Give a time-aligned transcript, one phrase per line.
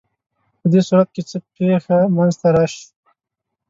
[0.59, 2.85] په دې صورت کې څه پېښه منځ ته راشي؟